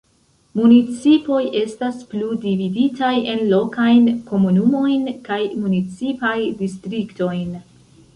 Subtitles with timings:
[0.59, 7.53] Municipoj estas plu dividitaj en lokajn komunumojn kaj municipaj distriktojn.